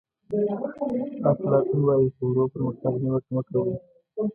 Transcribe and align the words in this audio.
افلاطون 1.31 1.81
وایي 1.85 2.07
په 2.15 2.23
ورو 2.29 2.43
پرمختګ 2.53 2.93
نیوکه 3.03 3.29
مه 3.35 3.41
کوئ. 3.47 3.73